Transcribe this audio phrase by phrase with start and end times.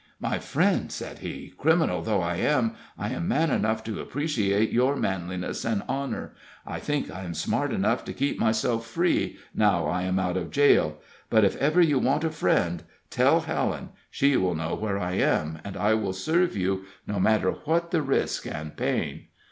[0.19, 4.95] "My friend," said he, "criminal though I am, I am man enough to appreciate your
[4.95, 6.33] manliness and honor.
[6.65, 10.49] I think I am smart enough to keep myself free, now I am out of
[10.49, 10.97] jail.
[11.29, 15.59] But, if ever you want a friend, tell Helen, she will know where I am,
[15.63, 19.25] and I will serve you, no matter what the risk and pain."